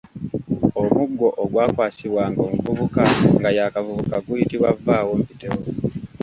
Omuggo 0.81 1.27
ogwakwasibwanga 1.43 2.39
omuvubuka 2.47 3.03
nga 3.39 3.49
y’akavubuka 3.57 4.15
guyitibwa 4.25 4.69
Vvawompitewo. 4.77 5.61